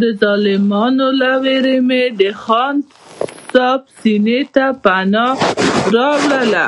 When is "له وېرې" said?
1.20-1.78